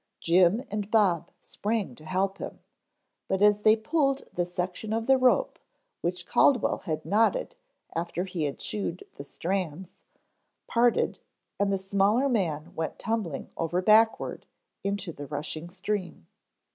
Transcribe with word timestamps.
Jim 0.19 0.63
and 0.71 0.89
Bob 0.89 1.29
sprang 1.41 1.93
to 1.93 2.03
help 2.05 2.39
him, 2.39 2.59
but 3.27 3.39
as 3.43 3.59
they 3.59 3.75
pulled 3.75 4.23
the 4.33 4.47
section 4.47 4.93
of 4.93 5.05
the 5.05 5.15
rope 5.15 5.59
which 6.01 6.25
Caldwell 6.25 6.79
had 6.85 7.05
knotted 7.05 7.53
after 7.95 8.23
he 8.23 8.45
had 8.45 8.57
chewed 8.57 9.07
the 9.17 9.23
strands, 9.23 9.97
parted, 10.65 11.19
and 11.59 11.71
the 11.71 11.77
smaller 11.77 12.27
man 12.27 12.73
went 12.73 12.97
tumbling 12.97 13.51
over 13.55 13.79
backward 13.79 14.47
into 14.83 15.13
the 15.13 15.27
rushing 15.27 15.69
stream. 15.69 16.25